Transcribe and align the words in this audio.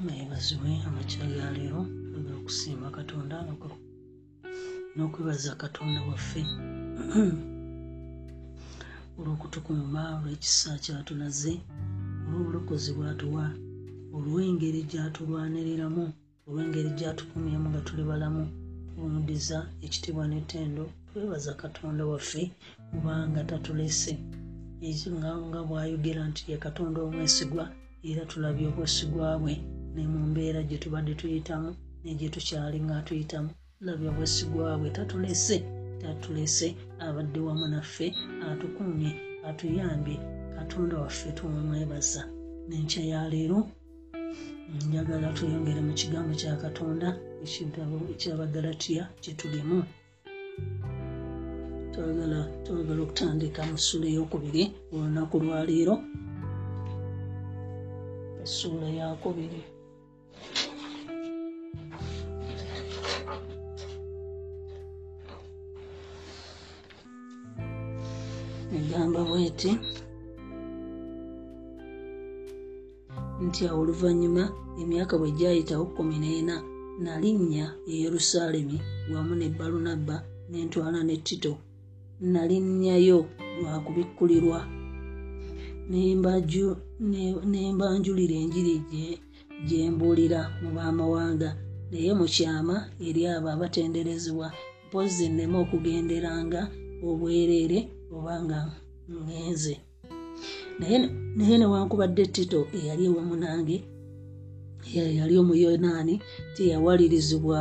mukama 0.00 0.18
yeebazibwe 0.18 0.70
amakya 0.88 1.24
ga 2.24 2.32
okusiima 2.40 2.88
katonda 2.98 3.36
n'okwebaza 4.96 5.52
katonda 5.62 6.00
waffe. 6.08 6.42
Olw'okutukuuma 9.18 10.02
olw'ekisa 10.16 10.70
kyatulaze 10.84 11.52
olw'obulokozi 12.26 12.90
bwatuwa 12.96 13.44
olw'engeri 14.16 14.80
gyatulwaniriramu 14.90 16.04
olw'engeri 16.48 16.90
gyatukumyemu 16.98 17.66
nga 17.70 17.80
tuli 17.86 18.02
balamu 18.10 18.44
kumudiza 18.96 19.58
ekitiibwa 19.84 20.24
n'ettendo 20.28 20.84
twebaza 21.08 21.52
katonda 21.62 22.02
waffe 22.10 22.42
kubanga 22.90 23.40
tatulese 23.50 24.12
nga 25.48 25.60
bw'ayogera 25.68 26.22
nti 26.30 26.42
ye 26.50 26.56
katonda 26.64 26.98
omwesigwa 27.06 27.64
era 28.08 28.22
tulabye 28.30 28.64
obwesigwa 28.70 29.28
bwe 29.42 29.54
ne 29.94 30.02
mu 30.12 30.18
mbeera 30.30 30.60
gye 30.68 30.78
tubadde 30.82 31.14
tuyitamu 31.20 31.70
negye 32.04 32.28
tukyali 32.34 32.78
nga 32.84 32.94
atuyitamu 33.00 33.50
tulabye 33.78 34.08
obwesigwa 34.12 34.78
bwe 34.80 34.90
tatulese 34.96 35.56
tatulese 36.02 36.68
abadde 37.06 37.40
wamu 37.46 37.66
naffe 37.74 38.06
atukumye 38.50 39.10
atuyambye 39.48 40.16
katonda 40.56 40.94
waffe 41.02 41.28
tumwebaza 41.38 42.22
n'enkya 42.68 43.02
ya 43.12 43.20
leero 43.32 43.58
njagala 44.88 45.28
tweyongere 45.36 45.80
mu 45.86 45.92
kigambo 46.00 46.32
kya 46.40 46.54
katonda 46.62 47.08
ekitabo 47.44 47.96
ekyabagalatiya 48.12 49.02
kyetulimu 49.22 49.78
twagala 51.92 52.40
twagala 52.64 53.00
okutandika 53.04 53.60
mu 53.68 53.76
ssuula 53.80 54.06
eyokubiri 54.12 54.62
olunaku 54.94 55.34
lwaleero 55.42 55.94
essuula 58.44 58.88
yakubiri 58.98 59.60
bweti. 69.28 69.70
Nti 73.44 73.60
awo 73.68 73.80
oluvannyuma 73.82 74.44
emyaka 74.82 75.14
bwe 75.18 75.30
gyayitawo 75.38 75.84
kkumi 75.88 76.16
n'ena 76.22 76.54
nalinnya 77.04 77.66
e 77.90 77.94
yerusaalemi 78.04 78.76
wamu 79.12 79.34
ne 79.40 79.48
balunabba 79.58 80.16
n'entwala 80.50 81.00
ne 81.08 81.16
tito 81.26 81.52
nalinnyayo 82.32 83.18
lwa 83.58 83.74
kubikkulirwa. 83.84 84.58
Nembaju- 85.90 86.78
ne- 87.10 87.40
nembanjulira 87.52 88.36
enjiri 88.42 88.74
gye- 89.66 89.90
mbuulira 89.92 90.40
mu 90.62 90.68
baamawanga 90.76 91.50
naye 91.90 92.12
mu 92.18 92.26
kyama 92.34 92.76
eri 93.06 93.22
abo 93.32 93.48
abatenderezebwa 93.54 94.48
mpozi 94.88 95.24
nneme 95.28 95.56
okugenderanga 95.64 96.60
obwereere 97.08 97.78
oba 98.16 98.34
nga 98.44 98.58
ngenze. 99.10 99.74
Naye 101.36 101.54
newankubadde 101.58 102.24
tito 102.34 102.60
eyali 102.76 103.02
ewamu 103.08 103.36
nange 103.42 103.76
yali 104.94 105.34
omuyonaani 105.42 106.14
teyawalirizibwa 106.54 107.58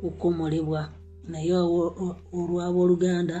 kukomolebwa. 0.00 0.82
Naye 1.30 1.52
olw'abooluganda 2.38 3.36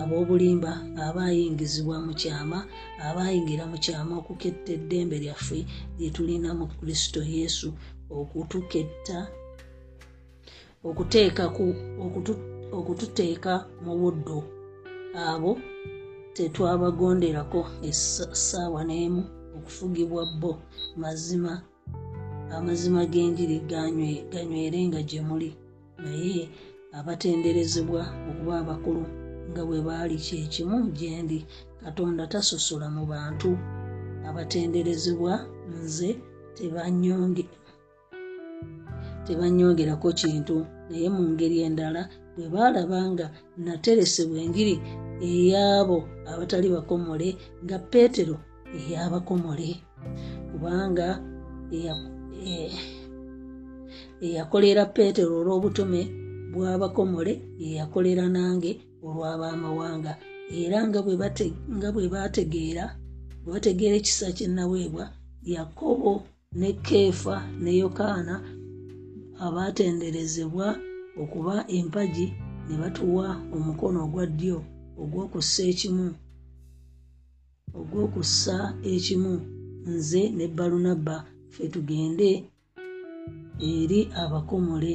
ab'obulimba 0.00 0.72
abaayingizibwa 1.06 1.96
mu 2.06 2.12
kyama 2.20 2.58
abaayingira 3.06 3.64
mu 3.70 3.76
kyama 3.84 4.12
okuketta 4.20 4.70
eddembe 4.76 5.16
lyaffe 5.24 5.58
lye 5.98 6.08
tulina 6.14 6.50
mu 6.58 6.66
kristo 6.78 7.20
yesu 7.36 7.68
okutuketta 8.18 9.18
okututeeka 12.78 13.54
mu 13.84 13.92
buddo 14.00 14.38
abo 15.28 15.52
tetwabagonderako 16.38 17.60
essaawa 17.88 18.80
n'emu 18.88 19.22
okufugibwa 19.56 20.22
bo 20.40 20.52
mazima 21.02 21.52
amazima 22.56 23.00
g'enjiri 23.12 23.56
ganywe- 23.70 24.22
ganywerenga 24.32 25.00
gye 25.08 25.20
muli. 25.28 25.50
Naye 26.02 26.42
abatenderezebwa 26.98 28.02
okuba 28.30 28.54
abakulu 28.62 29.02
nga 29.50 29.62
bwe 29.66 29.78
baali 29.86 30.16
kyekimu 30.26 30.76
gye 30.96 31.22
ndi 31.24 31.38
katonda 31.82 32.22
tasosola 32.32 32.86
mu 32.96 33.02
bantu. 33.12 33.50
Abatenderezebwa 34.28 35.32
nze 35.74 36.10
tebanyonge 36.56 37.44
tebanyongerako 39.26 40.08
kintu. 40.20 40.56
Naye 40.88 41.08
mu 41.14 41.22
ngeri 41.34 41.56
endala 41.66 42.02
bwe 42.34 42.46
baalaba 42.54 42.98
nga 43.12 43.26
nateresebwa 43.64 44.38
enjiri 44.44 44.74
ey'abo 45.20 45.98
abatali 46.30 46.68
bakomole 46.76 47.28
nga 47.64 47.78
peetero 47.78 48.36
ey'abakomole. 48.78 49.68
Kubanga 50.50 51.08
e- 51.72 52.72
eyakolera 54.26 54.82
peetero 54.94 55.32
olw'obutume 55.40 56.00
bw'abakomole 56.52 57.32
yeyakolera 57.62 58.24
nange 58.36 58.72
olw'abamawanga. 59.06 60.12
Era 60.60 60.78
nga 60.88 61.00
bwe 61.04 61.14
bate- 61.22 61.56
nga 61.76 61.88
bwe 61.92 62.08
bategeera 62.14 62.84
ekisa 63.98 64.32
kye 64.36 64.46
naweebwa 64.48 65.04
yakobo 65.54 66.12
ne 66.60 66.70
keefa 66.86 67.36
ne 67.62 67.72
yokaana 67.80 68.34
abaatenderezebwa 69.44 70.66
okuba 71.22 71.54
empagi 71.76 72.26
ne 72.66 72.74
batuwa 72.80 73.26
omukono 73.56 73.98
ogwa 74.04 74.24
ddyo 74.26 74.58
ogw'okussa 75.02 75.62
ekimu 75.72 76.06
ogw'okussa 77.78 78.56
ekimu. 78.92 79.32
Nze 79.88 80.22
ne 80.36 80.46
balunabba 80.56 81.16
ffe 81.50 81.64
tugende 81.74 82.30
eri 83.70 84.00
abakomole 84.22 84.94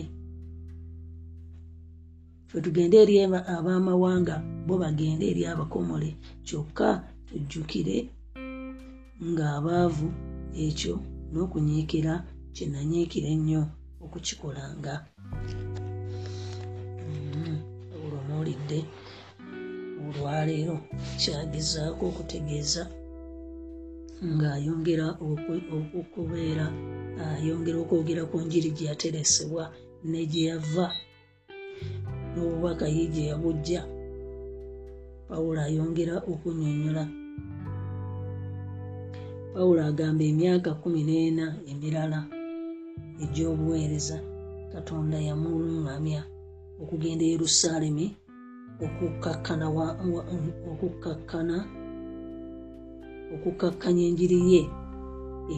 ffe 2.47 2.57
tugende 2.65 2.95
eri 3.03 3.15
aba- 3.25 3.45
ab'amawanga 3.55 4.35
bo 4.67 4.73
bagende 4.81 5.25
eri 5.31 5.43
abakomole. 5.51 6.09
Kyokka 6.45 6.89
tujjukire 7.27 7.97
ng'abaavu 9.31 10.07
ekyo 10.65 10.93
n'okunyiikira 11.31 12.13
kye 12.55 12.65
nanyiikira 12.73 13.27
ennyo 13.35 13.61
okukikolanga. 14.03 14.93
Mm, 17.09 17.57
olwo 18.03 18.19
muwulidde 18.27 18.79
olwaleero 20.07 20.77
kyagezaako 21.21 22.03
okutegeeza 22.11 22.83
ng'ayongera 24.35 25.07
okubeera 25.99 26.65
ayongera 27.35 27.77
okwogera 27.83 28.23
ku 28.31 28.37
njiri 28.45 28.69
gye 28.75 28.85
yateresebwa 28.89 29.63
ne 30.09 30.21
gye 30.31 30.43
yava 30.49 30.87
n'obubaka 32.31 32.85
ye 32.95 33.03
gye 33.13 33.23
yabujja. 33.31 33.81
Pawulo 35.27 35.59
ayongera 35.67 36.15
okunyonyola 36.31 37.03
pawulo 39.53 39.81
agamba 39.89 40.23
emyaka 40.31 40.69
kumi 40.81 41.01
n'ena 41.07 41.45
emirala 41.71 42.19
egy'obuweereza 43.23 44.17
katonda 44.73 45.17
yamuluŋŋamya 45.27 46.21
okugenda 46.81 47.23
e 47.25 47.31
yerusaalemi 47.33 48.05
okukkakkana 48.81 49.65
okukkakkana 50.71 51.57
okukkakkanya 53.33 54.03
enjiri 54.09 54.39
ye 54.53 54.61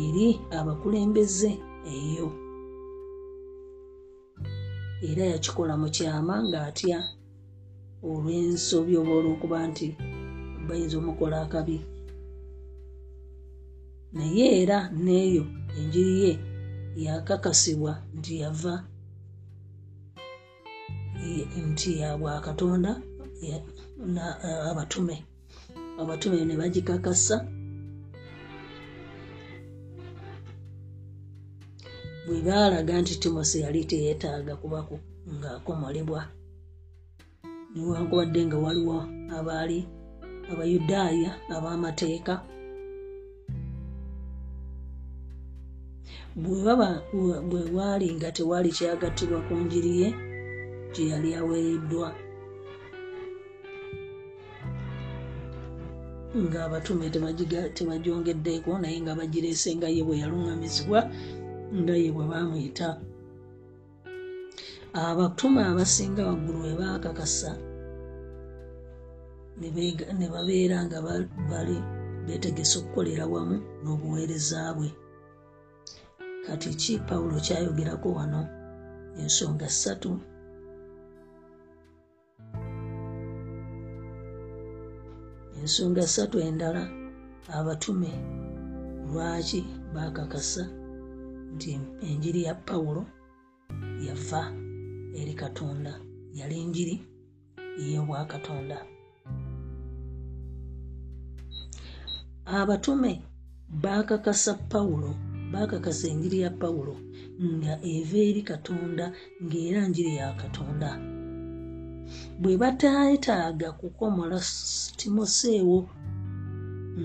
eri 0.02 0.28
abakulembeze 0.58 1.52
eyo. 1.96 2.28
Era 5.10 5.24
yakikola 5.34 5.74
mu 5.78 5.88
kyama 5.96 6.36
ng'atya 6.48 7.00
olw'ensobi 8.10 8.94
oba 8.98 9.12
olw'okuba 9.20 9.58
nti 9.70 9.88
bayinza 10.68 10.98
omukola 10.98 11.38
akabi. 11.46 11.78
Naye 14.16 14.46
era 14.62 14.78
n'eyo 15.04 15.44
enjiri 15.80 16.14
ye 16.24 16.32
yakakasibwa 17.06 17.94
nti 18.18 18.32
yava 18.42 18.76
nti 21.70 21.90
yabwakatonda 22.02 22.92
abatume. 24.70 25.16
Abatume 26.02 26.46
ne 26.46 26.56
bagikakasa. 26.60 27.38
Bwe 32.26 32.42
baalaga 32.42 33.02
nti 33.02 33.14
timose 33.20 33.60
yali 33.66 33.86
teyeetaaga 33.86 34.56
kuba 34.62 34.80
ng'akomolebwa 35.36 36.22
newankubadde 37.76 38.42
nga 38.46 38.58
waliwo 38.58 38.98
abaali 39.38 39.80
abayudaaya 40.52 41.32
ab'amateeka. 41.56 42.34
Bwe 47.50 47.62
waali 47.78 48.08
nga 48.16 48.32
tewali 48.32 48.70
kyagattibwa 48.78 49.40
ku 49.48 49.54
njiri 49.64 49.94
ye 50.02 50.10
gye 50.96 51.06
yali 51.12 51.30
aweereddwa 51.40 52.10
ng'abatume 56.44 57.06
tebagyongeddeeko 57.76 58.72
naye 58.82 58.98
nga 59.04 59.14
bagireese 59.20 59.70
nga 59.78 59.88
ye 59.96 60.02
bwe 60.08 60.20
yaluŋŋamizibwa 60.22 61.00
nga 61.80 61.96
ye 62.02 62.10
bwe 62.16 62.26
baamuyita 62.32 62.90
abatume 65.06 65.62
abasinga 65.72 66.22
waggulu 66.30 66.60
we 66.66 66.72
baakakasa 66.80 67.52
ne 70.20 70.28
babeera 70.34 70.78
nga 70.86 70.98
bali 71.52 71.78
beetegese 72.26 72.76
okukolera 72.80 73.26
wamu 73.34 73.56
n'obuweereza 73.82 74.60
bwe. 74.78 74.90
Kati 76.46 76.70
ki 76.82 76.94
pawulo 77.08 77.38
kyayogerako 77.46 78.08
wano 78.18 78.42
ensonga 79.22 79.68
ssatu 79.74 80.12
ensonga 85.62 86.04
ssatu 86.08 86.38
endala 86.48 86.84
abatume 87.58 88.12
lwaki 89.10 89.60
baakakasa 89.94 90.64
nti 91.54 91.70
enjiri 92.10 92.42
ya 92.48 92.54
pawulo 92.68 93.02
yava 94.06 94.42
eri 95.20 95.34
katonda 95.42 95.94
yali 96.40 96.58
njiri 96.70 96.96
y'obwakatonda 97.92 98.78
abatume 102.60 103.12
baakakasa 103.84 104.52
pawulo 104.72 105.12
baakakasa 105.52 106.06
enjiri 106.14 106.38
ya 106.46 106.52
pawulo 106.62 106.94
nga 107.56 107.74
eva 107.94 108.18
eri 108.30 108.42
katonda 108.52 109.06
ng'era 109.46 109.82
njiri 109.90 110.12
ya 110.22 110.28
katonda 110.42 110.90
bwe 112.42 112.58
bataetaaga 112.62 113.72
kukomola 113.80 114.38
timoseewo 114.98 115.78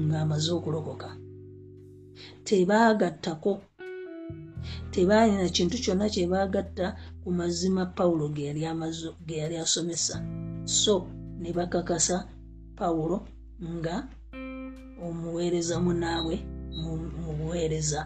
ng'amaze 0.07 0.51
okulokoka. 0.59 1.11
Tebaagattako. 2.47 3.53
Tebaalina 4.93 5.49
kintu 5.49 5.77
kyonna 5.83 6.07
kye 6.15 6.27
baagatta 6.33 6.87
ku 7.23 7.29
mazima 7.39 7.87
pawulo 7.87 8.29
ge 8.35 8.45
yali 9.41 9.57
asomesa. 9.57 10.17
So 10.65 11.07
ne 11.41 11.51
bakakasa 11.57 12.17
pawulo 12.79 13.17
nga 13.77 13.97
omuweereza 15.07 15.81
munaabwe 15.85 16.37
mu 17.25 17.33
buweereza. 17.39 18.01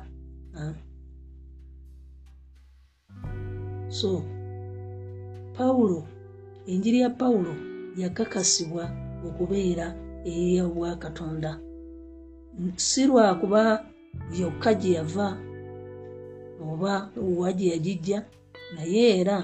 So 3.89 4.23
pawulo 5.57 5.99
enjiri 6.67 6.99
ya 7.05 7.11
pawulo 7.11 7.55
yakakasibwa 8.03 8.85
okubeera 9.27 9.87
ey'obwakatonda 10.33 11.53
si 12.77 13.03
lwakuba 13.09 13.61
yokka 14.39 14.71
gye 14.81 14.91
yava 14.99 15.29
oba 16.71 16.95
wa 17.41 17.51
gye 17.57 17.67
yagijja 17.73 18.19
naye 18.75 19.03
era 19.21 19.37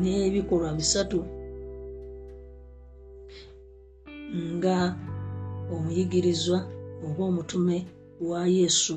n'ebikolwa 0.00 0.70
bisatu 0.78 1.20
nga 4.54 4.76
omuyigirizwa 5.72 6.58
oba 7.06 7.22
omutume 7.30 7.76
wa 8.28 8.40
yesu. 8.58 8.96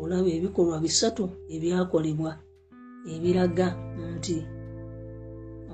Olaba 0.00 0.28
ebikolwa 0.36 0.76
bisatu 0.84 1.24
ebyakolebwa 1.54 2.32
ebiraga 3.14 3.68
nti 4.14 4.36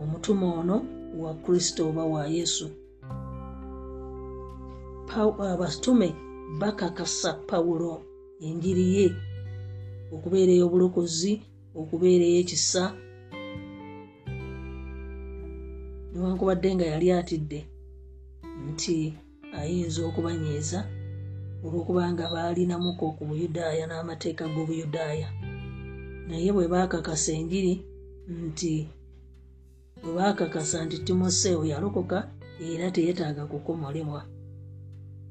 omutume 0.01 0.47
ono 0.61 0.77
wa 1.23 1.35
kristo 1.35 1.89
oba 1.89 2.05
wa 2.05 2.27
yesu. 2.27 2.67
Abatume 5.53 6.09
bakakasa 6.61 7.33
pawulo 7.49 7.93
enjiri 8.47 8.85
ye 8.97 9.07
okubeera 10.15 10.53
ey'obulokozi 10.55 11.33
okubeera 11.81 12.25
ey'ekisa. 12.31 12.85
Newankubadde 16.11 16.69
nga 16.75 16.87
yali 16.93 17.07
atidde 17.13 17.61
nti 18.69 18.97
ayinza 19.59 20.01
okubanyiiza 20.09 20.81
olw'okuba 21.65 22.03
nga 22.13 22.25
baalinamuko 22.33 23.05
ku 23.17 23.23
buyudaaya 23.29 23.85
n'amateeka 23.87 24.45
g'obuyudaaya 24.53 25.29
naye 26.33 26.49
bwe 26.53 26.65
baakakasa 26.73 27.31
enjiri 27.41 27.75
nti 28.47 28.75
bwe 30.03 30.13
baakakasa 30.17 30.77
nti 30.85 30.97
timoseewo 31.05 31.65
yalokoka 31.73 32.19
era 32.73 32.87
teyeetaaga 32.95 33.45
kukomolebwa 33.53 34.21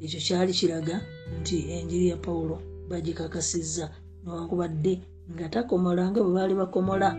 ekyo 0.04 0.20
kyali 0.26 0.54
kiraga 0.60 0.96
nti 1.40 1.58
enjiri 1.76 2.06
ya 2.12 2.18
pawulo 2.26 2.56
bagikakasizza 2.90 3.86
newankubadde 4.22 4.94
nga 5.34 5.46
takomola 5.54 6.04
nga 6.10 6.20
bwe 6.22 6.34
baali 6.38 6.54
bakomola 6.62 7.10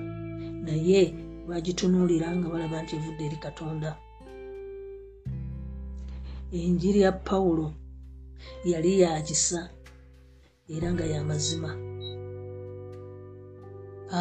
naye 0.66 1.02
bagitunuulira 1.48 2.28
nga 2.36 2.48
balaba 2.52 2.82
nti 2.82 2.92
evudde 2.98 3.22
eri 3.26 3.38
katonda. 3.44 3.90
Enjiri 6.58 7.00
ya 7.06 7.12
pawulo 7.12 7.66
yali 8.70 8.92
yakisa 9.02 9.60
era 10.74 10.88
nga 10.94 11.04
yamazima 11.12 11.70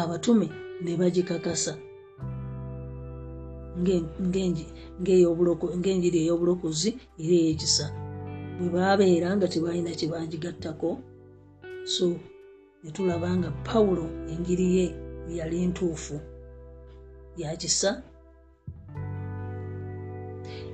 abatume 0.00 0.46
ne 0.82 0.92
bagikakasa. 1.00 1.72
Ng'enjiri 5.78 6.18
ey'obulokozi 6.24 6.90
era 7.22 7.34
ey'ekisa. 7.40 7.86
Bwe 8.56 8.68
baabeera 8.74 9.28
nga 9.36 9.46
tebalina 9.52 9.90
kye 9.98 10.06
bagigattako 10.12 10.90
so 11.94 12.06
ne 12.82 12.90
tulaba 12.90 13.28
nga 13.38 13.50
pawulo 13.66 14.04
enjiri 14.32 14.66
ye 14.76 14.86
yali 15.38 15.66
ntuufu 15.66 16.16
yakisa 17.36 17.90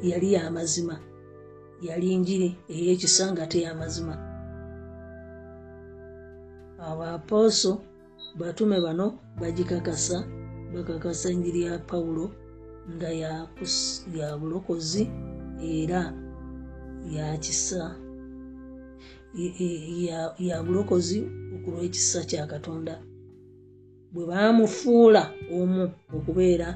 yali 0.03 0.29
yamazima 0.33 0.97
yali 1.87 2.17
njiri 2.17 2.49
ey'ekisa 2.75 3.25
nga 3.33 3.45
teyamazima 3.47 4.15
abapooso 6.89 7.73
batume 8.37 8.81
bano 8.81 9.19
bagikakasa 9.41 10.25
bakakasa 10.75 11.31
enjiri 11.31 11.63
ya 11.63 11.79
pawulo 11.79 12.31
nga 12.97 13.11
ya 14.15 14.37
bulokozi 14.41 15.11
era 15.63 16.13
yakisa 17.17 17.97
ya 20.39 20.63
bulokozi 20.63 21.19
okulw'ekisa 21.55 22.25
kya 22.25 22.47
katonda. 22.47 23.03
Bwe 24.13 24.27
baamufuula 24.27 25.33
omu 25.53 25.91
okubeera 26.17 26.69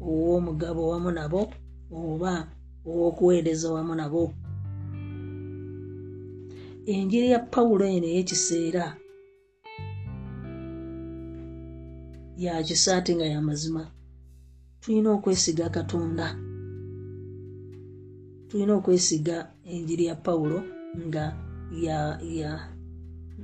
ow'omugabo 0.00 0.88
wamu 0.88 1.10
nabo 1.10 1.42
oba 1.90 2.48
ow'okuweereza 2.86 3.72
wamu 3.72 3.94
nabo. 3.94 4.32
Enjiri 6.86 7.30
ya 7.30 7.38
pawulo 7.38 7.84
eno 7.86 8.06
ey'ekiseera 8.06 8.96
yakisa 12.38 12.96
ate 12.96 13.14
nga 13.16 13.26
yamazima 13.26 13.90
tulina 14.80 15.10
okwesiga 15.16 15.68
katonda. 15.68 16.26
Tulina 18.48 18.72
okwesiga 18.74 19.36
enjiri 19.64 20.04
ya 20.04 20.14
pawulo 20.14 20.58
nga 21.06 21.24
ya 21.86 21.98
ya 22.22 22.50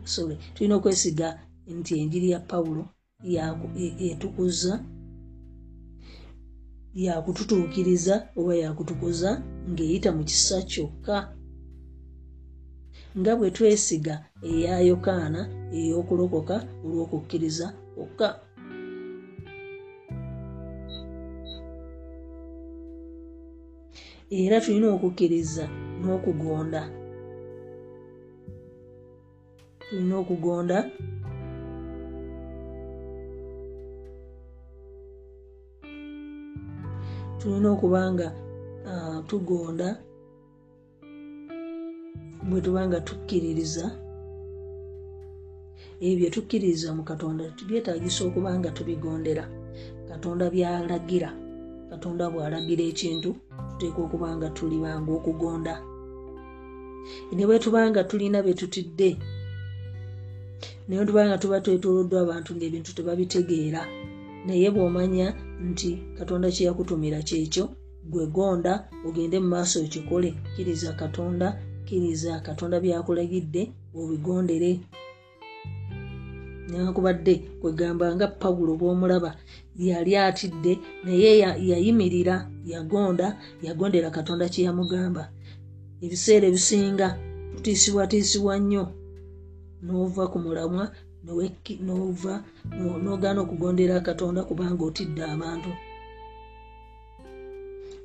sorry 0.05 0.37
tulina 0.55 0.75
okwesiga 0.77 1.29
nti 1.67 1.93
enjiri 2.01 2.31
ya 2.31 2.41
pawulo 2.41 2.89
etukuza 4.11 4.85
yakututuukiriza 6.95 8.15
oba 8.37 8.55
yakutukuza 8.55 9.31
ng'eyita 9.71 10.11
mu 10.17 10.23
kisa 10.25 10.63
kyokka. 10.71 11.17
Nga 13.19 13.33
bwe 13.37 13.51
twesiga 13.51 14.15
eya 14.43 14.75
yokaana 14.89 15.41
ey'okulokoka 15.79 16.57
olw'okukkiriza 16.85 17.67
kwokka 17.95 18.29
era 24.31 24.61
tulina 24.61 24.87
okukkiriza 24.95 25.65
n'okugonda. 26.01 26.83
Tulina 29.83 30.15
okugonda. 30.23 30.79
Tulina 37.39 37.69
okuba 37.75 38.01
nga 38.13 38.29
tugonda. 39.29 39.89
Bwe 42.49 42.61
tuba 42.65 42.87
nga 42.87 43.01
tukkiririza. 43.01 43.87
Ebyo 46.01 46.17
byetukkiririza 46.19 46.89
mu 46.97 47.03
katonda 47.03 47.45
byetagisa 47.69 48.21
okuba 48.29 48.51
nga 48.59 48.71
tubigondera. 48.71 49.45
Katonda 50.09 50.45
byalagira 50.55 51.31
katonda 51.91 52.25
bw'alagira 52.31 52.85
ekintu 52.93 53.31
tuteeka 53.81 54.03
okuba 54.03 54.37
nga 54.37 54.49
tulibanga 54.51 55.11
okugonda. 55.19 55.75
Ne 57.33 57.45
bwe 57.47 57.59
tuba 57.59 57.81
nga 57.91 58.05
tulina 58.05 58.39
betutidde 58.45 59.11
naye 60.87 61.05
tuba 61.09 61.23
nga 61.27 61.39
tuba 61.41 61.65
twetoloddwa 61.65 62.19
abantu 62.21 62.51
ngaebintu 62.55 62.91
tebabitegeera 62.93 63.83
naye 64.47 64.69
bw'omanya 64.75 65.29
nti 65.69 65.91
katonda 66.19 66.49
kyeyakutumira 66.55 67.19
kyekyo 67.29 67.65
gwegonda 68.13 68.73
ogende 69.07 69.37
mu 69.41 69.49
maaso 69.55 69.77
okikole 69.85 70.29
kkiriza 70.37 70.91
katonda 71.01 71.49
kkiriza 71.85 72.33
katonda 72.47 72.77
byakulagidde 72.85 73.63
obigondere 74.01 74.71
newankubadde 76.71 77.35
kwegamba 77.61 78.07
nga 78.15 78.27
pawulo 78.41 78.73
bw'omulaba 78.81 79.31
yali 79.89 80.13
atidde 80.17 80.73
naye 81.05 81.31
yayimirira 81.71 82.37
yagonda 82.73 83.27
yagondera 83.67 84.09
katonda 84.17 84.45
kyeyamugamba 84.53 85.23
ebiseera 86.05 86.45
ebisinga 86.49 87.07
tutiisibwatiisibwa 87.55 88.55
nnyo 88.61 88.85
n'ova 89.85 90.25
ku 90.33 90.39
mulamwa 90.45 90.85
nova 91.87 92.35
nogaana 93.05 93.41
okugondera 93.43 93.95
katonda 94.09 94.41
kubanga 94.49 94.83
otidde 94.89 95.23
abantu. 95.35 95.71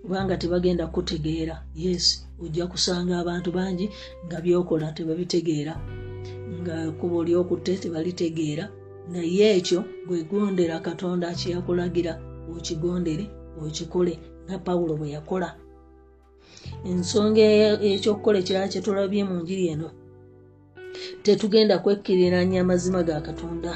Kubanga 0.02 0.38
tebagenda 0.42 0.86
kutegeera 0.94 1.56
yes 1.84 2.06
ojja 2.44 2.66
kusanga 2.72 3.14
abantu 3.22 3.50
bangi 3.58 3.86
nga 4.26 4.38
byokola 4.44 4.88
tebabitegeera 4.96 5.74
nga 6.66 6.92
kuba 7.00 7.16
olyokutte 7.22 7.78
tebalitegeera 7.82 8.66
naye 9.12 9.46
ekyo 9.58 9.80
gwegondera 10.08 10.80
katonda 10.88 11.28
kyeyakulagira 11.40 12.14
okigondere 12.56 13.26
okikole 13.62 14.14
nga 14.46 14.58
pawulo 14.66 14.94
bwe 14.98 15.14
yakola. 15.16 15.50
Ensonga 16.90 17.42
ekyokukola 17.94 18.38
ekirala 18.40 18.72
kyetulabye 18.72 19.22
mu 19.30 19.36
njiri 19.42 19.66
eno. 19.74 19.90
Tetugenda 21.24 21.76
kwekkiriranya 21.84 22.62
amazima 22.62 23.04
ga 23.08 23.22
katonda. 23.22 23.72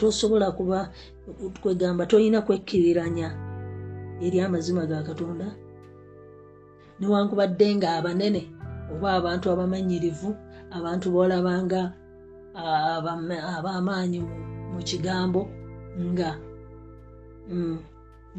Tosobola 0.00 0.52
kuba 0.52 0.78
kwegamba 1.62 2.06
tolina 2.06 2.40
kwekkiriranya 2.46 3.28
eri 4.24 4.40
amazima 4.40 4.86
ga 4.86 5.02
katonda. 5.02 5.46
Newankubadde 7.00 7.66
nga 7.76 7.88
abanene 7.98 8.42
oba 8.92 9.08
abantu 9.18 9.46
abamanyirivu 9.52 10.30
abantu 10.76 11.06
boolabanga 11.14 11.80
ab'amaanyi 13.58 14.20
mu 14.72 14.80
kigambo 14.88 15.40
nga 16.08 16.30
mm, 17.50 17.78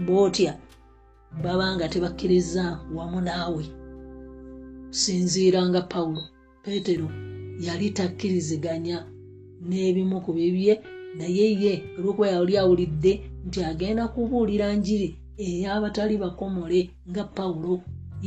bootya 0.06 0.54
baba 1.44 1.76
nga 1.76 1.86
tebakkiriza 1.94 2.64
wamu 2.96 3.20
naawe. 3.28 3.64
Kusinziira 4.90 5.62
nga 5.70 5.82
pawulo 5.82 6.22
peetero 6.64 7.08
yali 7.66 7.88
takkiriziganya 7.98 8.98
n'ebimu 9.68 10.18
ku 10.26 10.32
bibye 10.38 10.74
naye 11.18 11.46
ye 11.64 11.74
olwokuba 11.98 12.28
yali 12.34 12.54
awulidde 12.62 13.14
nti 13.48 13.60
agenda 13.72 14.04
kubuulira 14.14 14.68
njiri 14.78 15.10
ey'abatali 15.46 16.16
bakomole 16.24 16.80
nga 17.10 17.24
pawulo 17.36 17.74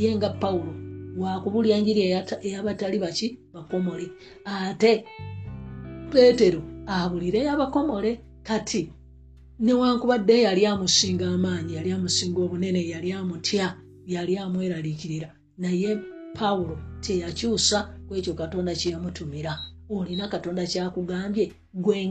ye 0.01 0.09
nga 0.17 0.31
pawulo 0.41 0.73
wakubuulira 1.19 1.79
njiri 1.79 2.01
ey'abatali 2.47 2.99
baki 2.99 3.27
bakomole. 3.55 4.07
Ate 4.45 5.05
peetero 6.11 6.61
abulire 6.87 7.41
y'abakomole 7.47 8.21
kati 8.43 8.93
newankubadde 9.61 10.43
yali 10.47 10.67
amusinga 10.67 11.27
amaanyi 11.35 11.75
yali 11.75 11.91
amusinga 11.93 12.41
obunene 12.43 12.81
yali 12.89 13.13
amutya 13.13 13.67
yali 14.07 14.39
amweraliikirira. 14.39 15.31
Naye 15.59 15.99
pawulo 16.35 16.77
teyakyusa 17.01 17.79
ku 18.07 18.15
ekyo 18.19 18.35
katonda 18.35 18.75
kyeyamutumira. 18.75 19.53
Olina 19.91 20.29
katonda 20.29 20.67
kyakugambye 20.67 21.53
gwe 21.75 22.09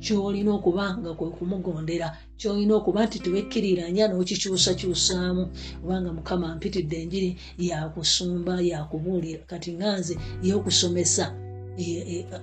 kyolina 0.00 0.50
okuba 0.58 0.98
nga 0.98 1.14
kwe 1.14 1.30
kumugondera 1.30 2.08
kyolina 2.38 2.74
okuba 2.74 3.00
nti 3.06 3.18
tewekkiriranya 3.24 4.04
n'okikyusakyusaamu 4.08 5.42
kubanga 5.80 6.10
mukama 6.12 6.54
mpitidde 6.56 6.96
enjiri 7.02 7.30
yakusumba 7.58 8.54
yakubuulira. 8.60 9.40
Kati 9.50 9.70
nganze 9.76 10.14
yeokusomesa 10.42 11.24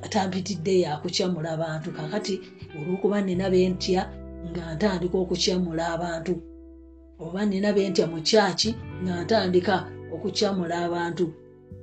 tampitidde 0.10 0.74
yakukyamula 0.86 1.50
abantu. 1.58 1.88
Kakati 1.92 2.34
olwokuba 2.78 3.22
nina 3.22 3.50
bentya 3.50 4.02
nga 4.50 4.64
ntandika 4.76 5.18
okukyamula 5.24 5.84
abantu 5.96 6.34
oba 7.20 7.46
nina 7.46 7.74
bentya 7.74 8.06
mu 8.12 8.20
kyaki 8.28 8.70
nga 9.04 9.14
ntandika 9.24 9.76
okukyamula 10.14 10.76
abantu 10.86 11.26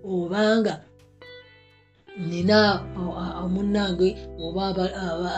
obanga 0.05 0.75
nina 2.19 2.59
omunnange 3.45 4.09
oba 4.45 4.65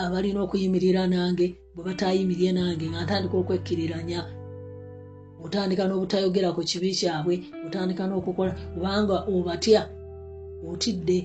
abalina 0.05 0.39
okuyimirira 0.41 1.07
nange 1.07 1.47
bwe 1.75 1.83
batayimirye 1.87 2.51
nange 2.51 2.85
nga 2.89 3.03
ntandika 3.03 3.35
okwekkiriranya 3.37 4.19
otandika 5.45 5.83
n'obutayogera 5.85 6.49
ku 6.55 6.61
kibi 6.69 6.89
kyabwe 6.99 7.35
otandika 7.65 8.03
n'okukola 8.07 8.51
kubanga 8.73 9.17
obatya 9.33 9.81
otidde. 10.69 11.19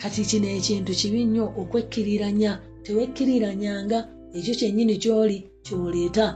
Kati 0.00 0.22
kino 0.30 0.48
ekintu 0.58 0.92
kibi 1.00 1.20
nnyo 1.24 1.44
okwekkiriranya 1.60 2.52
tewekkiriranyanga 2.84 3.98
ekyo 4.36 4.52
kyennyini 4.58 4.94
kyoli 5.02 5.36
kyoleeta 5.64 6.26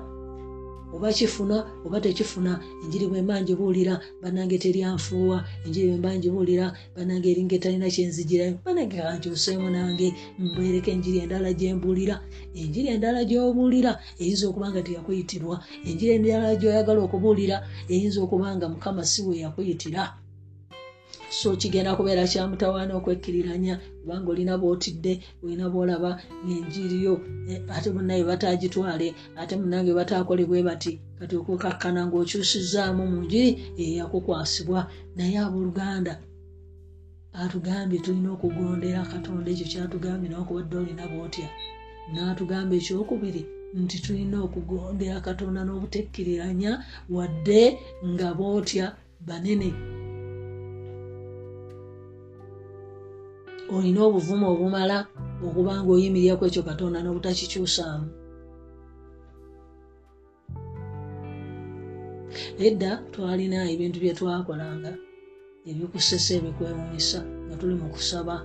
oba 0.95 1.13
kifuna 1.13 1.57
oba 1.87 2.01
tekifuna 2.01 2.53
enjiri 2.85 3.07
bwemba 3.07 3.41
njibuulira 3.41 3.95
banange 4.23 4.59
teryanfuuwa 4.59 5.39
enjiri 5.67 5.89
bwemba 5.89 6.15
njibuulira 6.15 6.67
banange 6.97 7.31
eringa 7.33 7.55
etalina 7.59 7.89
kyenzigirayo 7.95 8.55
banange 8.65 8.97
kankyuseemu 8.97 9.71
nange 9.71 10.09
mbereka 10.39 10.91
enjiri 10.91 11.19
endala 11.25 11.53
gyembuulira. 11.53 12.17
Enjiri 12.61 12.89
endala 12.95 13.21
gyobuulira 13.29 13.93
eyinza 14.21 14.45
okuba 14.49 14.67
nga 14.71 14.83
teyakuyitirwa 14.87 15.57
enjiri 15.89 16.11
endala 16.17 16.57
gyoyagala 16.61 17.01
okubuulira 17.07 17.57
eyinza 17.93 18.19
okuba 18.23 18.57
nga 18.57 18.67
mukama 18.73 19.03
si 19.11 19.21
we 19.27 19.35
yakuyitira 19.45 20.03
so 21.31 21.57
kigenda 21.57 21.97
kubeera 21.97 22.27
kyamutawaana 22.27 22.93
okwekkiriranya 22.97 23.75
kubanga 24.01 24.29
olina 24.33 24.55
bootidde 24.59 25.13
olina 25.43 25.67
boolaba 25.73 26.11
ngaenjiriyo 26.45 27.15
ate 27.77 27.89
munaye 27.95 28.23
batagitwale 28.25 29.09
ate 29.41 29.55
munange 29.61 29.93
batakole 29.99 30.43
bwe 30.49 30.63
bati 30.69 30.93
kati 31.19 31.35
okukakkana 31.37 32.01
ng'okyusizaamu 32.07 33.03
mu 33.13 33.19
njiri 33.25 33.51
eyakukwasibwa 33.83 34.81
naye 35.17 35.37
abooluganda 35.47 36.13
atugambye 37.43 37.99
tulina 38.05 38.29
okugondera 38.37 39.01
katonda 39.13 39.49
ekyo 39.51 39.67
kyatugambye 39.73 40.29
nawakubadde 40.29 40.75
olina 40.81 41.05
bootya 41.13 41.49
naatugamba 42.13 42.73
ekyokubiri 42.81 43.43
nti 43.81 43.97
tulina 44.05 44.37
okugondera 44.47 45.17
katonda 45.27 45.61
n'obutekkiriranya 45.65 46.73
wadde 47.15 47.63
nga 48.11 48.29
bootya 48.39 48.87
banene 49.27 49.71
olina 53.75 54.01
obuvumu 54.09 54.47
obumala 54.53 54.99
okuba 55.47 55.73
nga 55.79 55.91
oyimiriraku 55.95 56.43
ekyo 56.49 56.63
katonda 56.69 56.99
n'obutakikyusaamu 57.01 58.09
edda 62.67 62.91
twalina 63.13 63.59
ebintu 63.73 63.99
bye 64.01 64.17
twakolanga 64.19 64.93
ebikusesa 65.71 66.31
ebikwewunyisa 66.39 67.21
nga 67.45 67.55
tuli 67.61 67.75
mu 67.81 67.89
kusaba 67.95 68.37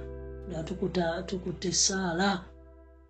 nga 0.49 0.59
tukuta 1.27 1.67
essaala 1.71 2.29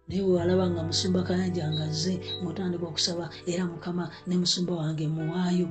naye 0.08 0.22
wewalaba 0.26 0.66
nga 0.72 0.82
musumba 0.88 1.28
kayanja 1.28 1.66
nga 1.74 1.86
zze 2.00 2.14
ngaotandika 2.40 2.86
okusaba 2.88 3.26
era 3.52 3.64
mukama 3.72 4.06
ne 4.28 4.36
musumba 4.42 4.74
wange 4.82 5.06
muwaayo. 5.16 5.68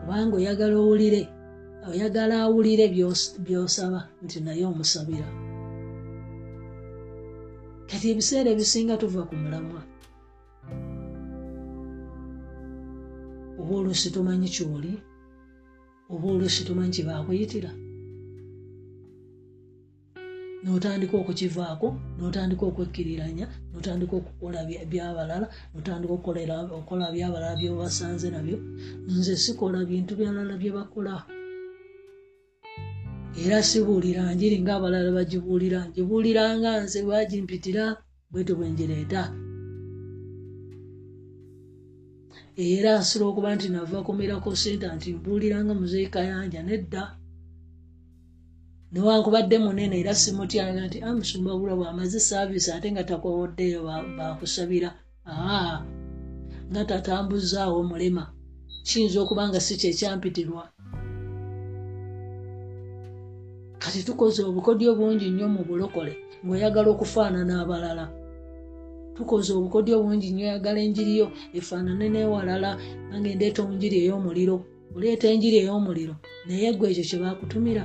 Kubanga 0.00 0.34
oyagala 0.36 0.74
owulire 0.82 1.22
oyagala 1.90 2.34
awulire 2.44 2.84
byosaba 3.44 4.00
nti 4.24 4.38
naye 4.44 4.64
omusabira 4.72 5.28
kati 7.92 8.06
ebiseera 8.12 8.48
ebisinga 8.50 8.96
tuva 8.96 9.22
ku 9.28 9.34
mulamwa. 9.42 9.80
Oba 13.60 13.72
oluusi 13.78 14.08
tumanyi 14.14 14.48
kyoli 14.54 14.92
oba 16.12 16.26
oluusi 16.32 16.64
tumanyi 16.66 16.92
kyebakuyitira 16.96 17.70
notandika 20.64 21.14
okukivaako 21.20 21.88
notandika 22.18 22.64
okwekkiriranya 22.66 23.46
notandika 23.72 24.14
okukola 24.20 24.60
byabalala 24.90 25.46
notandika 25.74 26.12
okukola 26.16 27.06
byabalala 27.14 27.56
byebasanze 27.60 28.26
nabyo. 28.30 28.56
Nze 29.12 29.36
sikola 29.44 29.78
bintu 29.90 30.12
byalala 30.18 30.54
byebakola 30.60 31.14
era 33.40 33.56
sibuulira 33.68 34.22
njiri 34.34 34.56
ngaabalala 34.62 35.10
bagibuulira 35.18 35.80
ngibuulira 35.88 36.42
nga 36.58 36.72
nze 36.84 37.00
bagimpitira 37.08 37.84
bweto 38.30 38.52
bwenjireeta 38.58 39.22
era 42.56 43.00
nsula 43.00 43.24
okuba 43.30 43.48
nti 43.56 43.68
nava 43.72 43.98
kumirako 44.06 44.50
senta 44.62 44.88
nti 44.96 45.08
mbuuliranga 45.16 45.72
muzeeka 45.80 46.20
yanja 46.30 46.60
nedda. 46.68 47.02
Newankubadde 48.92 49.56
munene 49.64 49.96
era 50.02 50.12
simutyanga 50.22 50.82
nti 50.86 50.98
amusumba 51.08 51.50
ah, 51.52 51.58
bula 51.58 51.74
bwamaze 51.78 52.18
saavisi 52.28 52.70
ate 52.70 52.88
nga 52.92 53.04
takowoddeyo 53.10 53.80
bakusabira 54.18 54.90
aa 55.26 55.76
nga 56.70 56.82
tatambuzaawo 56.90 57.80
mulema. 57.90 58.24
Kiyinza 58.86 59.18
okuba 59.20 59.42
nga 59.48 59.60
si 59.66 59.74
kyekyampitirwa 59.80 60.62
kati 63.92 64.04
tukoze 64.04 64.42
obukodyo 64.42 64.94
bungi 64.96 65.28
nnyo 65.30 65.46
mu 65.54 65.62
bulokole 65.68 66.12
ng'oyagala 66.44 66.88
okufaanana 66.94 67.60
abalala. 67.62 68.04
Tukoze 69.16 69.52
obukodyo 69.52 70.00
bungi 70.00 70.32
nnyo 70.32 70.44
oyagala 70.48 70.80
enjiriyo 70.86 71.26
efaanane 71.58 72.06
newalala 72.08 72.70
nange 73.08 73.34
ndeeta 73.36 73.60
enjiri 73.68 73.96
ey'omuliro. 74.02 74.56
Oleeta 74.96 75.26
enjiri 75.32 75.56
ey'omuliro 75.62 76.14
naye 76.48 76.72
gwe 76.72 76.86
ekyo 76.90 77.04
kye 77.08 77.18
bakutumira 77.22 77.84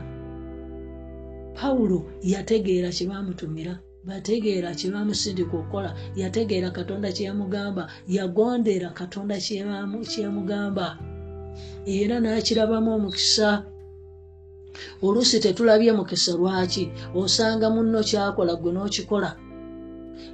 pawulo 1.58 2.00
yategeera 2.32 2.90
kye 2.96 3.06
bamutumira 3.12 3.74
bategeera 4.08 4.70
kye 4.80 4.88
bamusindika 4.94 5.54
okukola 5.60 5.90
yategeera 6.16 6.70
katonda 6.78 7.12
kyeyamugamba 7.16 7.84
yagondera 8.16 8.90
katonda 9.00 9.36
kyeyamugamba 9.44 10.86
era 11.98 12.16
n'akirabamu 12.20 12.90
omukisa 12.98 13.50
oluusi 15.06 15.40
tetulabye 15.40 15.92
mukisa 15.98 16.32
lwaki? 16.40 16.84
Osanga 17.16 17.68
munno 17.70 18.00
kyakola 18.10 18.54
gwe 18.56 18.72
n'okikola. 18.74 19.30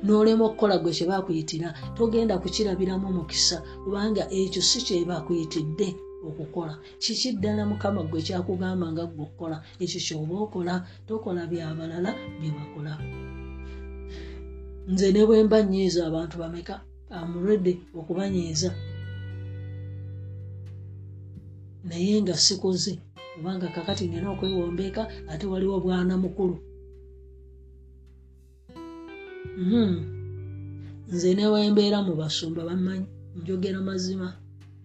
N'olema 0.03 0.43
okukola 0.45 0.75
gwe 0.79 0.91
kye 0.97 1.05
bakuyitira 1.11 1.69
togenda 1.95 2.37
kukirabiramu 2.41 3.07
mukisa 3.17 3.57
kubanga 3.83 4.23
ekyo 4.39 4.61
si 4.61 4.79
kye 4.85 5.05
bakuyitidde 5.09 5.87
okukola. 6.27 6.73
Kiki 7.01 7.29
ddala 7.35 7.63
mukama 7.65 8.01
gwe 8.09 8.21
kyakugamba 8.25 8.85
nga 8.91 9.03
gwe 9.05 9.23
okukola? 9.25 9.57
Ekyo 9.83 9.99
kyoba 10.05 10.35
okola 10.45 10.73
tokola 11.07 11.41
byabalala 11.51 12.11
byebakola 12.39 12.93
nze 14.87 15.11
ne 15.11 15.25
bwe 15.25 15.43
mba 15.43 15.57
nyiiza 15.63 16.07
abantu 16.09 16.35
bameka? 16.41 16.75
Amurede 17.09 17.73
okubanyiiza. 17.99 18.69
Naye 21.87 22.21
nga 22.21 22.35
sikoze 22.45 22.93
kubanga 23.33 23.67
kakati 23.75 24.07
nina 24.07 24.27
okwewombeeka 24.33 25.01
ate 25.31 25.45
waliwo 25.51 25.79
bwana 25.79 26.17
mukulu. 26.17 26.57
Hmm. 29.57 29.95
nze 31.11 31.29
newembeera 31.35 31.99
mu 32.07 32.13
basumba 32.15 32.61
bamanyi 32.69 33.07
njogera 33.37 33.81
mazima. 33.81 34.27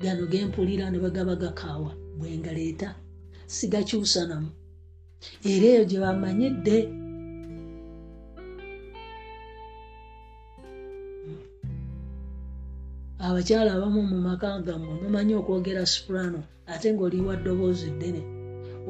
Gano 0.02 0.26
gempulira 0.32 0.90
ne 0.90 0.98
bagaba 1.04 1.34
gakaawa 1.42 1.90
bwengaleeta 2.18 2.88
sigakyusanamu 3.54 4.50
era 5.52 5.66
eyo 5.72 5.84
gye 5.90 5.98
bamanyidde. 6.04 6.78
Abakyala 13.26 13.70
abamu 13.74 14.00
mu 14.10 14.18
maka 14.28 14.48
gammwe 14.66 14.92
mumanyi 15.02 15.32
okwogera 15.40 15.82
soprano 15.86 16.40
ate 16.72 16.88
ng'oliwa 16.92 17.34
ddoboozi 17.36 17.90
ddene 17.96 18.37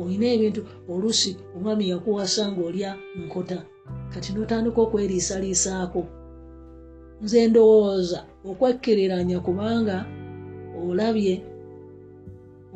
olina 0.00 0.26
ebintu 0.34 0.60
oluusi 0.92 1.30
omwami 1.56 1.84
yakuwasa 1.92 2.42
ng'olya 2.52 2.90
nkota. 3.20 3.58
Kati 4.12 4.32
notandika 4.32 4.78
okweriisaliisaako. 4.82 6.02
Nze 7.22 7.48
ndowooza 7.48 8.20
okwekkiriranya 8.50 9.38
kubanga 9.46 9.96
olabye 10.86 11.34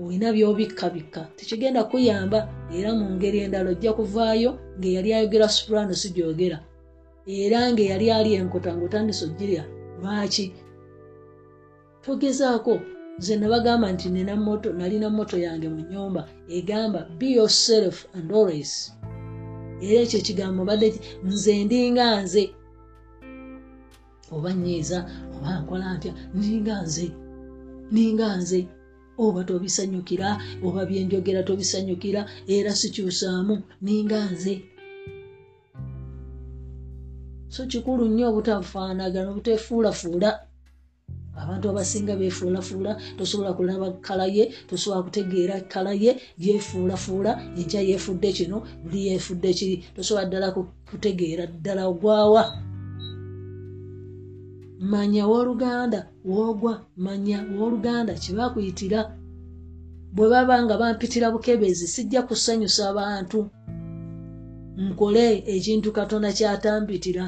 olina 0.02 0.28
byobikkabikka. 0.34 1.20
Tekigenda 1.36 1.84
kuyamba 1.90 2.38
era 2.76 2.90
mu 2.98 3.06
ngeri 3.14 3.38
endala 3.44 3.70
ojja 3.70 3.92
kuvaayo 3.98 4.50
ngaeyali 4.78 5.10
ayogera 5.14 5.48
soprano 5.48 5.94
si 5.94 6.08
gyogera. 6.14 6.58
Era 7.26 7.58
ngaeyali 7.72 8.06
ali 8.10 8.30
enkota 8.34 8.70
ngaotandisa 8.76 9.24
ogirya 9.30 9.64
lwaki? 10.00 10.46
Togezaako 12.04 12.74
nze 13.18 13.36
nabagamba 13.36 13.86
nti 13.92 14.06
nina 14.14 14.34
moto 14.36 14.68
nalina 14.78 15.08
moto 15.10 15.36
yange 15.46 15.68
mu 15.74 15.80
nyumba 15.90 16.20
egamba 16.58 17.00
be 17.18 17.28
yourself 17.38 17.96
and 18.16 18.32
always. 18.32 18.72
Era 19.82 20.00
ekyo 20.04 20.18
ekigambo 20.22 20.60
badde 20.68 20.88
nze 21.24 21.64
ndinga 21.64 22.06
nze. 22.22 22.44
Oba 24.34 24.50
nyiiza 24.52 24.98
oba 25.36 25.50
nkola 25.60 25.86
ntya 25.96 26.12
ndinga 26.34 26.74
nze. 26.86 27.06
Ninga 27.92 28.28
nze. 28.40 28.60
Oba 29.18 29.40
tobisanyukira 29.44 30.28
oba 30.66 30.80
byenjogera 30.88 31.42
tobisanyukira 31.48 32.20
era 32.54 32.70
sikyusaamu 32.80 33.54
ninga 33.84 34.18
nze. 34.32 34.54
So 37.54 37.66
kikulu 37.66 38.04
nnyo 38.08 38.24
obutafaanagana 38.30 39.30
obutefuulafuula 39.30 40.30
abantu 41.42 41.64
abasinga 41.68 42.16
befuulafuula 42.16 42.92
tosobola 43.18 43.52
kulaba 43.52 43.86
kala 44.06 44.26
ye 44.26 44.44
tosobola 44.68 45.02
kutegeera 45.02 45.60
kala 45.72 45.92
ye 45.92 46.12
yefuulafuula 46.38 47.32
enkya 47.58 47.80
yefudde 47.88 48.32
kino 48.32 48.58
buli 48.84 49.00
yefudde 49.08 49.50
kiri. 49.58 49.76
Tosobola 49.96 50.26
ddala 50.26 50.48
kutegeera 50.90 51.44
ddala 51.46 51.82
ogwawa. 51.92 52.42
Manya 54.90 55.26
woluganda 55.26 56.00
woogwa 56.24 56.74
manya 56.96 57.38
woluganda 57.58 58.12
kyebakuyitira 58.14 59.00
bwe 60.14 60.28
baba 60.28 60.62
nga 60.64 60.76
bampitira 60.80 61.30
bukebezi 61.30 61.86
sijja 61.88 62.22
kusanyusa 62.22 62.90
abantu 62.90 63.50
nkole 64.76 65.26
ekintu 65.54 65.88
katonda 65.92 66.32
kyatampitira 66.32 67.24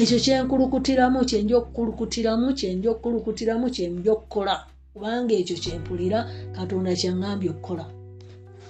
ekyo 0.00 0.18
kyenkulukutiramu 0.24 1.24
kyenja 1.24 1.54
okukulukutiramu 1.58 2.48
kyenja 2.58 2.90
okukulukutiramu 2.90 3.66
kyenja 3.70 4.10
okukola 4.12 4.54
kubanga 4.92 5.34
ekyo 5.40 5.56
kyempulira 5.62 6.18
katonda 6.54 6.92
kyaŋambye 7.00 7.50
okukola. 7.54 7.84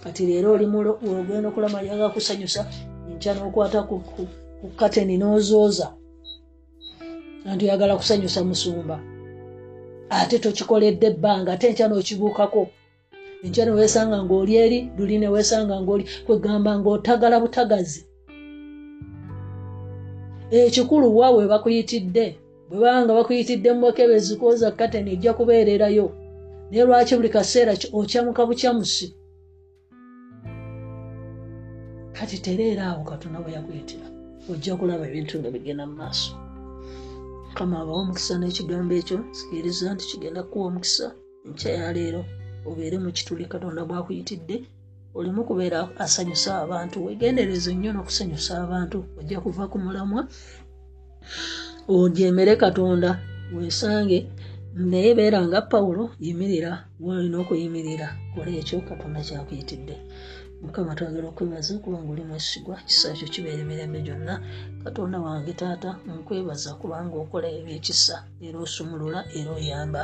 Kati 0.03 0.23
leero 0.29 0.49
olimugenda 0.53 1.49
okulama 1.49 1.81
yaga 1.89 2.13
kusanyusa 2.15 2.61
nkya 3.09 3.33
nokwata 3.35 3.81
ku 3.89 4.69
kateni 4.79 5.17
nozooza. 5.17 5.87
Anti 7.49 7.65
oyagala 7.65 7.97
kusanyusa 7.97 8.41
musumba. 8.49 8.97
Ate 10.11 10.37
tokikoledde 10.39 11.07
ebbanga 11.13 11.53
ate 11.53 11.73
nkya 11.73 11.89
nokibuukako. 11.89 12.63
Enkya 13.45 13.65
newesanga 13.65 14.19
ngaoli 14.25 14.53
eri 14.65 14.79
luli 14.97 15.17
newesanga 15.19 15.81
ngaoli 15.81 16.05
kwegamba 16.27 16.71
ngaotagala 16.79 17.41
butagazi 17.41 18.01
ekikulu 20.69 21.07
wa 21.19 21.29
bwe 21.33 21.45
bakuyitidde 21.53 22.27
bwe 22.69 22.79
banga 22.83 23.13
bakuyitidde 23.19 23.69
mubakebezi 23.73 24.33
kwoza 24.37 24.71
kateni 24.79 25.11
ejja 25.15 25.33
kubeererayo. 25.39 26.07
Naye 26.71 26.85
lwaki 26.87 27.15
buli 27.17 27.29
kaseera 27.29 27.73
okyamuka 27.99 28.43
bukyamusi? 28.49 29.07
Kati 32.17 32.37
tereera 32.45 32.85
awo 32.91 33.05
katona 33.05 33.41
bwe 33.41 33.53
yakuyitira 33.57 34.07
ojja 34.51 34.77
kulaba 34.77 35.05
ebintu 35.09 35.35
nga 35.39 35.51
bigenda 35.55 35.85
mu 35.87 35.95
maaso. 36.01 36.33
Kama 37.57 37.75
abawo 37.81 38.01
omukisa 38.03 38.35
n'ekigambo 38.39 38.95
ekyo 39.01 39.19
sikiriza 39.37 39.95
nti 39.95 40.05
kigenda 40.11 40.43
kuwa 40.43 40.67
omukisa. 40.69 41.07
Nkyayaleero 41.49 42.23
obeere 42.69 42.97
mu 43.05 43.11
kituli 43.17 43.45
katonda 43.53 43.85
bwakuyitidde 43.89 44.57
olimu 45.15 45.45
kubeera 45.49 45.81
asanyusa 46.05 46.51
abantu 46.65 46.97
wegendereze 47.07 47.71
nnyo 47.75 47.91
n'okusanyusa 47.93 48.53
abantu 48.65 48.99
ojja 49.19 49.39
kuva 49.45 49.65
ku 49.71 49.77
mulamwa 49.85 50.21
ojemere 51.89 52.57
katonda 52.57 53.11
wesange. 53.57 54.19
Naye 54.91 55.15
beera 55.15 55.39
nga 55.47 55.61
pawulo 55.71 56.05
yimirira 56.25 56.73
walina 57.01 57.39
okuyimirira. 57.43 58.09
Kola 58.35 58.51
ekyo 58.61 58.81
katonda 58.89 59.21
kyakuyitidde 59.27 59.95
mukama 60.65 60.95
twagala 60.99 61.29
okwebaza 61.29 61.79
kubanga 61.85 62.11
oli 62.13 62.25
mwesigwa 62.29 62.77
kisa 62.89 63.09
kyo 63.17 63.29
kibeera 63.33 63.61
emirembe 63.65 64.01
gyonna. 64.07 64.35
Katonda 64.85 65.17
wange 65.25 65.53
taata 65.61 65.91
nkwebaza 66.07 66.71
kubanga 66.81 67.17
okola 67.23 67.49
ebyekisa 67.59 68.17
era 68.47 68.59
osumulula 68.65 69.19
era 69.39 69.51
oyamba. 69.59 70.03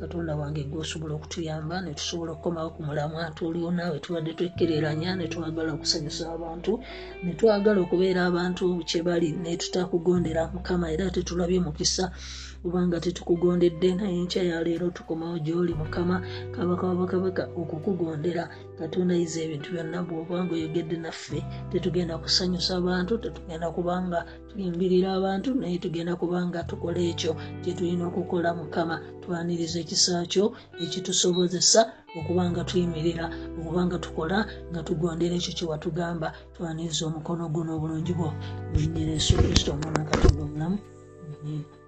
Katonda 0.00 0.32
wange 0.40 0.62
gweosobola 0.70 1.12
okutuyamba 1.14 1.74
netusobola 1.84 2.30
okukomawo 2.32 2.70
ku 2.74 2.80
mulamwa 2.86 3.30
tuolio 3.36 3.70
naawe 3.70 3.98
tubadde 4.04 4.32
twekkereranya 4.38 5.10
netwagala 5.18 5.70
okusanyusa 5.76 6.24
abantu 6.36 6.72
netwagala 7.24 7.78
okubeera 7.82 8.20
abantu 8.30 8.64
kyebali 8.88 9.28
netutakugondera 9.42 10.42
mukama 10.54 10.86
era 10.94 11.04
tetulabye 11.14 11.60
mukisa 11.66 12.04
kubanga 12.62 13.00
tetukugondedde 13.04 13.88
naye 13.98 14.18
nkya 14.24 14.42
yaleero 14.50 14.86
tukomawo 14.96 15.36
gyoli 15.46 15.72
mukama 15.80 16.16
kabaka 16.54 16.84
wabakabaka 16.90 17.42
okukugondera. 17.60 18.44
Katonda 18.78 19.12
yiza 19.20 19.38
ebintu 19.46 19.68
byonna 19.74 19.98
bwobanga 20.06 20.52
oyogedde 20.54 20.96
naffe 21.04 21.38
tetugenda 21.70 22.14
kusanyusa 22.22 22.72
abantu 22.80 23.12
tetugenda 23.22 23.66
kubanga 23.76 24.18
tuyimbirira 24.48 25.08
abantu 25.18 25.48
naye 25.60 25.76
tugenda 25.84 26.12
kubanga 26.20 26.58
tukola 26.70 27.00
ekyo 27.10 27.32
kyetulina 27.62 28.04
okukola 28.10 28.48
mukama. 28.60 28.96
Twaniriza 29.22 29.78
ekisa 29.84 30.14
kyo 30.32 30.44
ekitusobozesa 30.84 31.80
okubanga 32.18 32.60
tuyimirira 32.68 33.26
okubanga 33.58 33.96
tukola 34.04 34.38
nga 34.70 34.80
tugondera 34.86 35.34
ekyo 35.40 35.52
kyewatugamba 35.56 36.28
twaniriza 36.54 37.02
omukono 37.08 37.42
gwo 37.52 37.62
n'obulungi 37.64 38.12
bwo. 38.18 38.28
Munyira 38.72 39.12
yesu 39.16 39.32
kristo 39.40 39.68
omwana 39.72 40.08
katonda 40.10 40.40
omulamu. 40.44 40.78
Amen 41.40 41.79